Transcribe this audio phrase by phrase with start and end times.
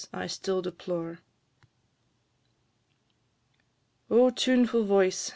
[0.11, 1.19] I STILL DEPLORE.
[4.09, 5.29] Oh, tuneful voice!